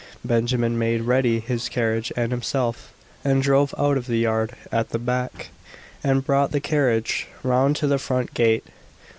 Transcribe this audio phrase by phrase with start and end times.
[0.25, 2.91] Benjamin made ready his carriage and himself,
[3.23, 5.49] and drove out of the yard at the back,
[6.03, 8.65] and brought the carriage round to the front gate.